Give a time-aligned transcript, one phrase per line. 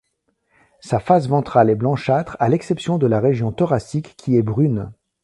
[0.79, 4.91] Sa face ventrale est blanchâtre à l'exception de la région thoracique qui est brune.